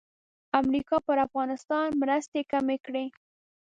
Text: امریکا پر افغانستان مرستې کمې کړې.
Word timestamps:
امریکا 0.61 0.95
پر 1.05 1.17
افغانستان 1.27 1.87
مرستې 2.01 2.39
کمې 2.51 2.77
کړې. 2.85 3.05